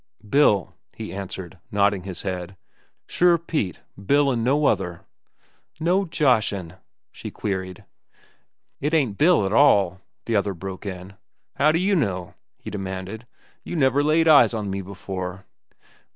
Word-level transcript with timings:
"Bill," 0.27 0.73
he 0.95 1.13
answered, 1.13 1.59
nodding 1.69 2.05
his 2.05 2.23
head. 2.23 2.57
"Sure, 3.05 3.37
Pete, 3.37 3.81
Bill 4.03 4.31
an' 4.31 4.43
no 4.43 4.65
other." 4.65 5.01
"No 5.79 6.05
joshin'?" 6.05 6.77
she 7.11 7.29
queried. 7.29 7.85
"It 8.79 8.95
ain't 8.95 9.19
Bill 9.19 9.45
at 9.45 9.53
all," 9.53 10.01
the 10.25 10.35
other 10.35 10.55
broke 10.55 10.87
in. 10.87 11.17
"How 11.57 11.71
do 11.71 11.77
you 11.77 11.95
know?" 11.95 12.33
he 12.57 12.71
demanded. 12.71 13.27
"You 13.63 13.75
never 13.75 14.01
laid 14.01 14.27
eyes 14.27 14.55
on 14.55 14.71
me 14.71 14.81
before." 14.81 15.45